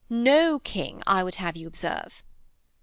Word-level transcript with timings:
_"...No 0.09 0.57
king, 0.57 1.03
I 1.05 1.21
would 1.23 1.35
have 1.35 1.55
you 1.55 1.67
observe.' 1.67 2.23